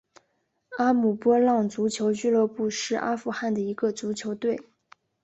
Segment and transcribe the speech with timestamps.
[0.79, 4.59] 阿姆波浪足球俱乐部是阿富汗的一个足球队。